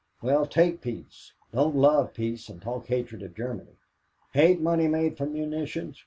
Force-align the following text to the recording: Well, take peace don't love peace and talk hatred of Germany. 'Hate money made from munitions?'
Well, 0.23 0.47
take 0.47 0.81
peace 0.81 1.33
don't 1.53 1.75
love 1.75 2.15
peace 2.15 2.49
and 2.49 2.59
talk 2.59 2.87
hatred 2.87 3.21
of 3.21 3.35
Germany. 3.35 3.77
'Hate 4.33 4.59
money 4.59 4.87
made 4.87 5.15
from 5.15 5.33
munitions?' 5.33 5.99